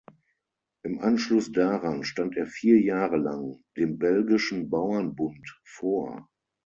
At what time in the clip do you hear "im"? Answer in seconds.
0.81-0.99